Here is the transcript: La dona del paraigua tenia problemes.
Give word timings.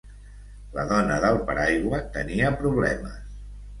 La 0.77 0.85
dona 0.91 1.17
del 1.25 1.37
paraigua 1.49 1.99
tenia 2.17 2.53
problemes. 2.63 3.21